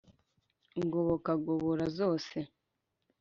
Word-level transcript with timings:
ngoboka 0.85 1.29
agobora 1.37 1.85
zose; 1.97 2.37